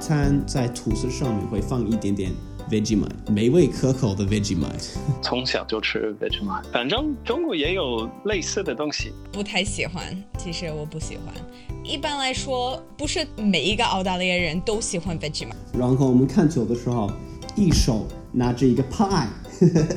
[0.00, 2.32] 餐在吐司上面会放一点点
[2.70, 4.96] Vegemite，美味可口的 Vegemite。
[5.22, 9.12] 从小就吃 Vegemite，反正中国也有类似的东西。
[9.30, 10.02] 不太喜欢，
[10.38, 11.34] 其实我不喜欢。
[11.84, 15.52] 一般来说，不是每一个澳大利亚人都喜欢 Vegemite。
[15.78, 17.10] 然后我们看球的时候，
[17.54, 19.26] 一手拿着一个 pie，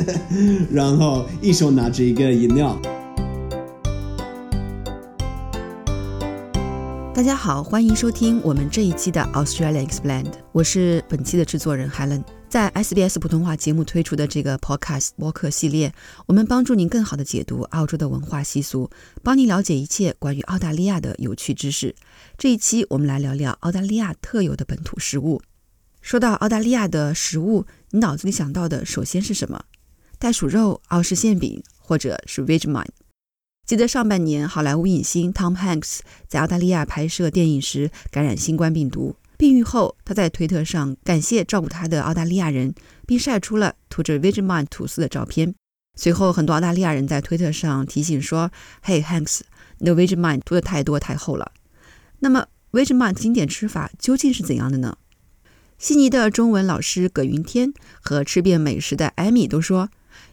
[0.72, 2.76] 然后一手拿着一个饮料。
[7.14, 12.24] 大家好，欢迎收听我们这一期的 Australia Explained，我是本期的制作人 Helen。
[12.48, 15.92] 在 SBS 普通话节目推出的这个 Podcast 播客系列，
[16.26, 18.90] 我们帮助您更好的解读澳洲的文化习俗，
[19.22, 21.94] 帮您了解一切关于澳大利亚的有趣知识。
[22.38, 25.42] 这一期我们来聊聊澳大利亚特有的本土食物。
[26.00, 29.62] 说到澳大利亚的食物，你脑子里想到的首先是什么？
[30.18, 32.86] 袋鼠肉、澳式馅饼，或者是 Vegemite？
[33.64, 42.74] 记得上半年，好莱坞影星 Tom Hanks 在澳大利亚拍摄电影时感染新冠病毒，病愈后，他在推特上感谢照顾他的澳大利亚人，
[43.06, 45.54] 并晒出了涂着 Vegemite 吐司的照片。
[45.94, 48.50] 随后，很多澳大利亚人在推特上提醒说
[48.82, 49.42] ：“嘿，Hanks，
[49.78, 51.52] 你的 Vegemite 涂的太多太厚了。”
[52.18, 54.98] 那么，Vegemite 经典吃法究竟是怎样的呢？
[55.78, 59.88] 悉尼的中文老师葛云天和吃遍美食的艾米都说。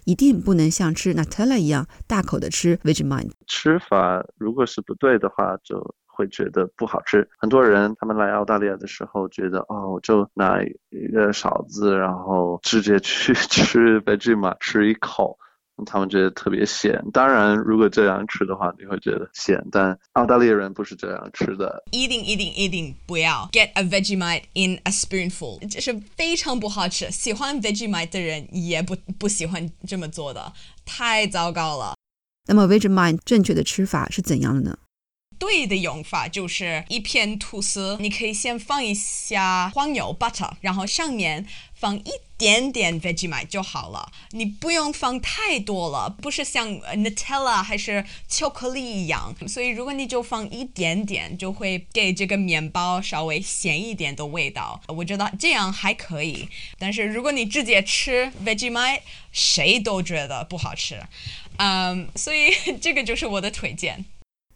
[0.06, 3.32] 一定不能像吃 Nutella 一样大口的吃 Vegemite。
[3.48, 7.28] 吃法如果是不对的话，就会觉得不好吃。
[7.38, 15.39] 很多人他们来澳大利亚的时候觉得，哦，就拿一个勺子，然后直接去 吃 Vegemite，吃一口。
[15.86, 19.64] 他们觉得特别咸，当然，如果这样吃的话，你会觉得咸。
[19.72, 21.84] 但澳大利亚人不是这样吃的。
[21.92, 27.10] 一定一定一定不要 get a Vegemite in a spoonful，这是非常不好吃。
[27.12, 30.54] 喜欢 Vegemite 的人也不不喜欢这么做的，
[30.86, 31.96] 太糟糕了。
[32.48, 34.78] 那么 Vegemite 正确的吃法是怎样的呢？
[35.40, 44.12] 对的用法就是一片吐司，你可以先放一下黄油 butter，然后上面放一点点 Vegemite 就好了。
[44.32, 49.34] 你不用放太多了，不是像 Nutella 还是巧克力一样。
[49.48, 54.82] 所以如果你就放一点点，就会给这个面包稍微咸一点的味道。
[54.88, 56.50] 我觉得这样还可以。
[56.78, 59.00] 但是如果你直接吃 Vegemite，
[59.32, 61.02] 谁都觉得不好吃。
[61.58, 62.52] 嗯，所以
[62.82, 64.04] 这个就是我的推荐。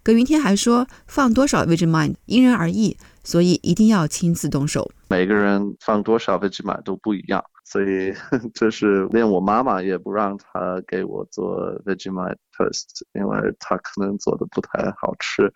[0.04, 4.92] 葛云天还说，放多少 Vegemite 因人而异，所以一定要亲自动手。
[5.08, 8.14] 每个人放多少 Vegemite 都不一样，所以
[8.54, 15.54] 这是连我妈妈也不让她给我做 Vegemite toast，因为她可能做的不太好吃，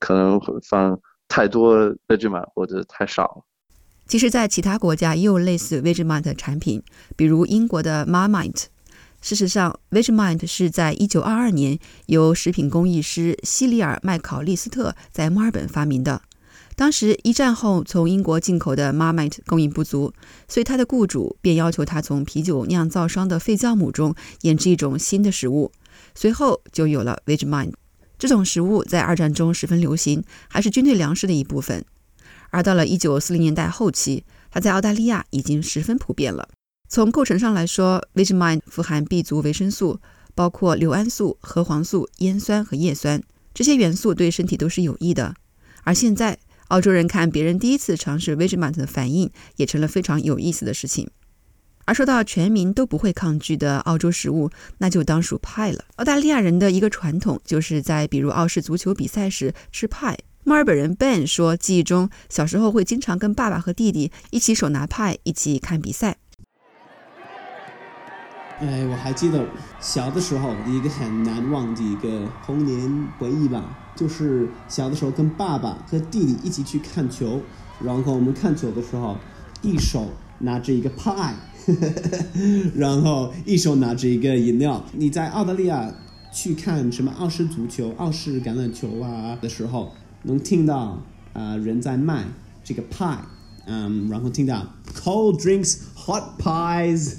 [0.00, 0.98] 可能会放
[1.28, 3.44] 太多 Vegemite 或者太少。
[4.08, 6.82] 其实，在其他国家也有类似 Vegemite 产品，
[7.16, 8.64] 比如英国的 Marmite。
[9.20, 16.22] 事实上，Vegemite 是在1922年由食品工艺师西里尔·麦考利斯特在墨尔本发明的。
[16.76, 20.12] 当时一战后从英国进口的 Marmite 供应不足，
[20.46, 25.72] 所以他的雇主便要求他从啤酒酿造商的废酵母中研制一种新的食物。
[26.14, 27.72] 随后就有了 Vegemite。
[28.18, 31.84] 这种食物在二战中十分流行，还是军队粮食的一部分。
[32.50, 36.48] 而到了1940年代后期，它在澳大利亚已经十分普遍了。
[36.88, 40.00] 从构成上来说，Vegemite 富含 B 族维生素，
[40.34, 45.34] 包括硫胺素、核黄素、烟酸和叶酸，这些元素对身体都是有益的。
[45.82, 46.38] 而现在，
[46.68, 51.10] 澳洲人看别人第一次尝试 Vegemite 的反应，也成了非常有意思的事情。
[51.84, 55.84] 而说到全民都不会抗拒的澳洲食物，那就当属派了。
[55.96, 60.18] 澳大利亚人的一个传统，就是在比如澳式足球比赛时吃派。
[60.42, 66.16] 墨尔本人 Ben 说，记忆中小时候会经常跟爸爸和弟弟一起手拿派，一起看比赛。
[68.58, 69.46] 哎，我还记得
[69.80, 77.42] 小的时候一个很难忘的一个童年回忆吧，就是小的时候跟爸爸和弟弟一起去看球，
[77.82, 79.18] 然后我们看球的时候，
[79.60, 80.08] 一手
[80.38, 81.34] 拿着一个 pie，，
[82.74, 84.82] 然后一手拿着一个饮料。
[84.92, 85.92] 你在澳大利亚
[86.32, 89.92] 去看什么澳式足球、澳式橄榄球啊的时候，
[90.22, 91.02] 能听到
[91.34, 92.24] 啊人在卖
[92.64, 93.18] 这个派，
[93.66, 97.16] 嗯，然后听到 cold drinks, hot pies。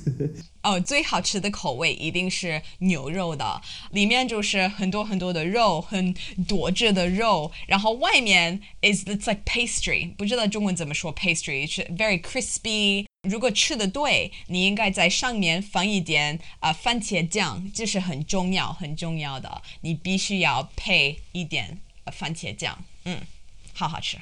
[0.63, 3.61] 哦，最好吃的口味一定是牛肉的，
[3.91, 6.13] 里面就是很多很多的肉，很
[6.47, 13.05] 多汁的肉，然后外面 is it's like pastry，不知道中文怎么说 pastry，是 very crispy。
[13.29, 21.79] 如果吃的对，你应该在上面放一点啊番茄酱，这是很重要很重要的，你必须要配一点
[22.11, 23.21] 番茄酱，嗯，
[23.73, 24.17] 好好吃。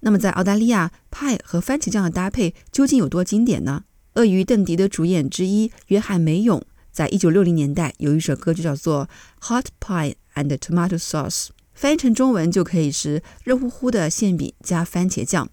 [0.00, 3.84] 那么在澳大利亚，派和番茄酱的搭配究竟有多经典呢？
[4.14, 6.62] 鳄鱼邓迪的主演之一约翰梅永，
[6.92, 9.08] 在一九六零年代有一首歌就叫做
[9.48, 15.50] 《Hot Pie and Tomato Sauce》，翻译成中文就可以是热乎乎的馅饼加番茄酱。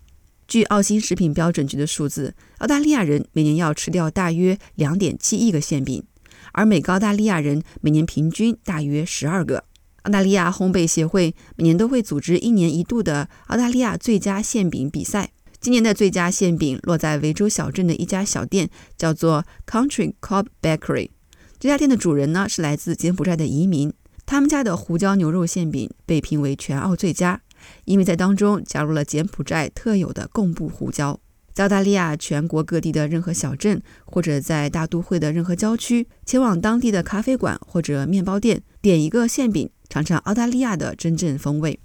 [0.47, 6.03] 据澳新食品标准局的数字，澳大利亚人每年要吃掉大约两点七亿个馅饼，
[6.51, 9.63] 而每个澳大利亚人每年平均大约十二个。
[10.03, 15.31] 澳大利亚烘焙协会每年都会组织一年一度的澳大利亚最佳馅饼比赛。
[15.61, 18.67] 今年的最佳馅饼落在维州小镇的一家小店，
[18.97, 21.11] 叫做 Country Cob Bakery。
[21.59, 23.93] 这家店的主人呢是来自柬埔寨的移民，
[24.25, 27.39] 他们家的胡椒牛肉馅饼被评为全澳最佳，
[27.85, 31.19] 因为在当中加入了柬埔寨特有的贡布胡椒。
[31.53, 41.79] 在澳大利亚全国各地的任何小镇，或者在大都会的任何郊区，前往当地的咖啡馆或者面包店，点一个馅饼，尝尝澳大利亚的真正风味。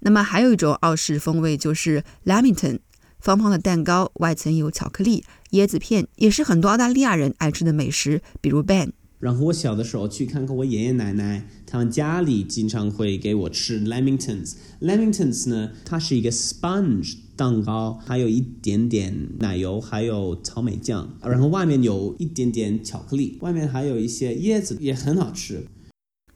[0.00, 2.80] 那么还有一种澳式风味就是 Lamington。
[3.26, 8.92] 方方的蛋糕，外层有巧克力、椰子片，也是很多澳大利亚人爱吃的美食，比如 Ben。
[9.18, 14.52] 然后我小的时候去看看我爷爷奶奶，他们家里经常会给我吃 Lamingtons。
[14.80, 25.66] Lamingtons 呢，它是一个 sponge 蛋糕，还有一点点奶油，还有草莓酱，然后外面有一点点巧克力，外面还有一些椰子，也很好吃。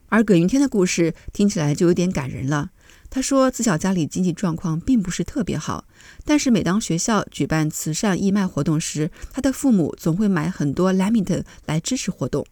[0.08, 2.70] 而葛云天的故事听起来就有点感人了。
[3.10, 5.84] 他说，自小家里经济状况并不是特别好，
[6.24, 12.46] 但是每当学校举办慈善义卖活动时，他的父母总会买很多 l a m i n t 来支持活动。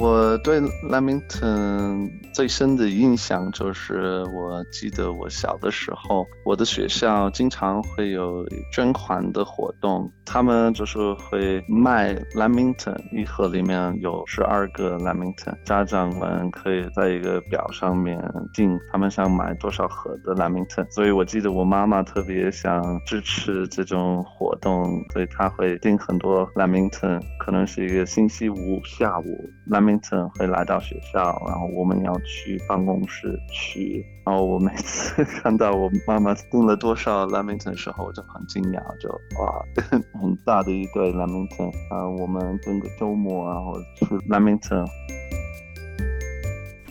[0.00, 18.22] 我对 Lamington 最深的印象就是，我记得我小的时候，我的学校经常会有捐款的活动，他们就是会卖 Lamington，一盒里面有十二个 Lamington，家长们可以在一个表上面
[18.54, 29.50] 订他们想买多少盒的 Lamington，所以我记得我妈妈特别想支持这种活动，所以她会订很多 Lamington，可能是一个星期五下午
[29.88, 32.18] Lamington 会来到学校，然后我们要。
[32.26, 39.08] 去办公室去，然后我每次看到我妈妈订了多少 Lamington 的时候，我就很惊讶，就
[39.40, 39.64] 哇，
[40.20, 42.06] 很大的一堆 Lamington 啊！
[42.06, 44.84] 我们整个周末然后吃 Lamington。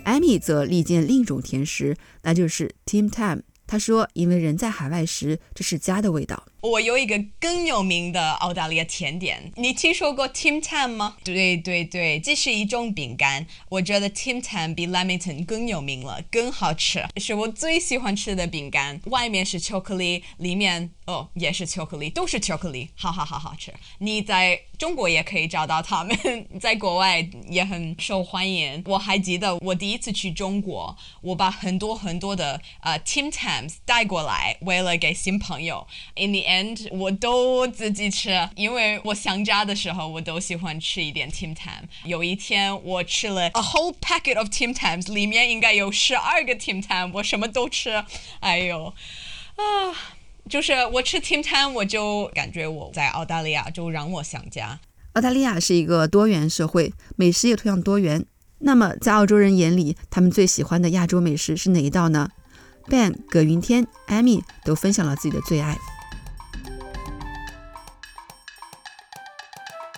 [0.06, 3.44] 艾米则力荐另一种甜食，那就是 Tim time。
[3.68, 11.16] 他说：“因为人在海外时，这是家的味道。”我有一个更有名的澳大利亚甜点，你听说过 Tim Tam 吗？
[11.24, 13.48] 对对对，这是一种饼干。
[13.70, 19.00] 我觉得 Tim Tam 比 Lamington 更有名了，更好吃，是我最喜欢吃的饼干。
[19.06, 23.74] 外面是巧克力，里面哦也是巧克力，都是巧克力，好好好好吃。
[24.00, 28.84] 你在中国也可以找到他们，在国外也很受欢迎。
[28.86, 35.88] 我还记得我第一次去中国，我把很多很多的呃 Tim Tams 带过来，为了给新朋友。
[36.16, 41.84] In the end and 我都自己吃，因为我想家的时候，我都喜欢吃一点 Tim Tam。
[42.06, 48.04] 有一天我吃了 a whole packet of Tim Tams，里面应该有十二个 Tim Tam，我什么都吃。
[48.40, 48.94] 哎呦，
[49.56, 49.64] 啊，
[50.50, 54.80] 就是我吃 Tim Tam，我就感觉我在澳大利亚就让我想家。
[55.14, 58.26] 澳大利亚是一个多元社会，美食也同样多元。
[58.60, 62.30] 那么在澳洲人眼里，他们最喜欢的亚洲美食是哪一道呢
[62.88, 65.78] ？Ben、葛云天、Amy 都分享了自己的最爱。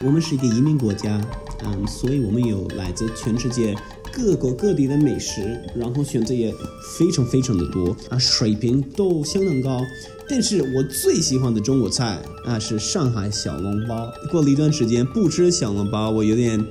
[0.02, 1.20] 我们是一个移民国家，
[1.66, 3.76] 嗯，所以我们有来自全世界
[4.14, 6.54] 各国各地的美食，然后选择也
[6.98, 9.82] 非常非常的多啊，水平都相当高。
[10.30, 14.10] 但是我最喜欢的中国菜啊是上海小笼包。
[14.32, 16.66] 过了一段时间不吃小笼包，我有点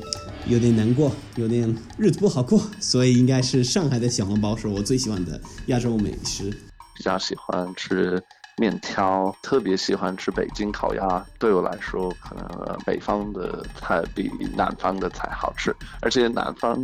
[0.46, 2.58] 有点难过，有点日子不好过。
[2.80, 6.50] 所以应该是上海的小笼包是我最喜欢的亚洲美食。
[6.96, 8.22] 比较喜欢吃。
[8.58, 16.76] 面条特别喜欢吃北京烤鸭，对我来说，可能北方的菜比南方的菜好吃，而且南方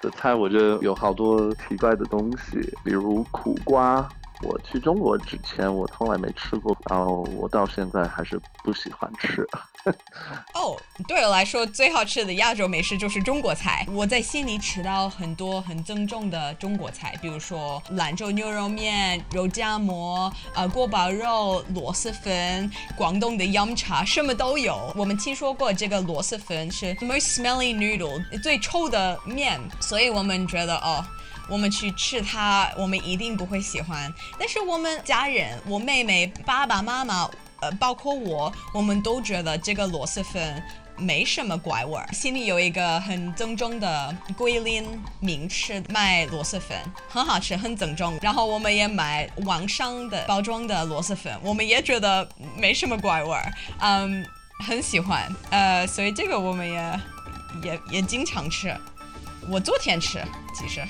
[0.00, 4.10] 的菜我觉得有好多奇怪的东西，比如苦瓜。
[4.40, 9.48] 我去中国之前，我从来没吃过，然后我到现在还是不喜欢吃。
[10.54, 10.76] 哦，
[11.06, 13.86] 对我来说，最好吃的亚洲美食就是中国菜。
[13.90, 24.92] 我在悉尼吃到很多很正宗的中国菜，比如说兰州牛肉面、肉夹馍、呃锅包肉、螺蛳粉、广东的饮茶，什么都有。
[24.96, 31.04] 我们听说过这个螺蛳粉是 most smelly noodle 最臭的面，所以我们觉得哦。
[31.50, 34.12] 我们去吃它，我们一定不会喜欢。
[34.38, 37.26] 但是我们家人，我妹妹、爸爸妈妈，
[37.60, 40.62] 呃，包括我，我们都觉得这个螺蛳粉
[40.96, 42.08] 没什么怪味儿。
[42.12, 44.84] 心里有一个很正宗的桂林
[45.20, 46.76] 名吃卖螺蛳粉，
[47.08, 48.18] 很好吃，很正宗。
[48.20, 54.24] 然后我们也买网上的包装的螺蛳粉，我们也觉得没什么怪味儿，嗯，
[54.66, 55.28] 很喜欢。
[55.50, 57.00] 呃，所以这个我们也
[57.62, 58.76] 也也经常吃。
[59.48, 60.22] 我昨天吃，
[60.54, 60.82] 其实。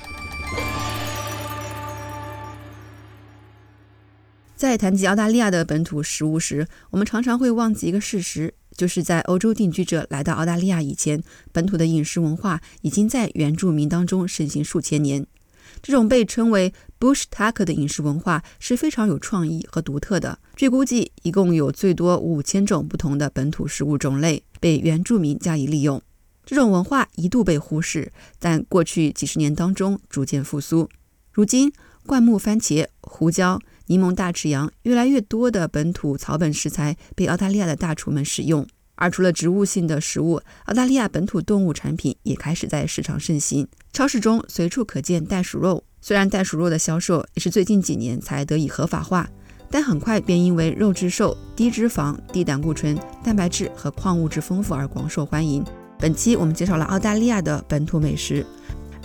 [4.58, 11.22] 在谈及澳大利亚的本土食物时，我们常常会忘记一个事实，就是在欧洲定居者来到澳大利亚以前，
[11.52, 15.24] 本土的饮食文化已经在原住民当中盛行数千年。
[15.80, 20.40] 这种被称为 Bush Tucker 的饮食文化是非常有创意和独特的。
[20.56, 26.02] 据估计，一共有最多五千种不同的本土食物种类被原住民加以利用。
[26.44, 28.10] 这种文化一度被忽视，
[28.40, 30.88] 但过去几十年当中逐渐复苏。
[31.30, 31.72] 如今，
[32.04, 33.60] 灌木番茄、胡椒。
[33.88, 38.66] 柠檬大翅羊，越来越多的本土草本食材被澳大利亚的大厨们使用。
[38.95, 43.66] 而除了植物性的食物，澳大利亚本土动物产品也开始在市场盛行。
[43.92, 45.85] 超市中随处可见袋鼠肉。
[46.00, 49.28] 虽然袋鼠肉的销售也是最近几年才得以合法化，
[49.71, 55.64] 但很快便因为肉质瘦、低脂肪、低胆固醇、蛋白质和矿物质丰富而广受欢迎。
[55.99, 58.45] 本期我们介绍了澳大利亚的本土美食。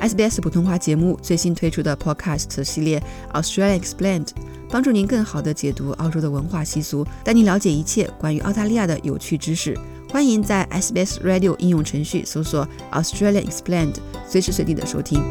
[0.03, 3.01] SBS 普通话节目最新推出的 Podcast 系列
[3.41, 4.25] 《Australia Explained》。
[4.69, 9.77] 帮助您更好地解读澳洲的文化习俗，带您了解一切关于澳大利亚的有趣知识。
[10.09, 13.95] 欢迎在 SBS Radio 应用程序搜索 Australia Explained，
[14.27, 15.23] 随时随地的收听。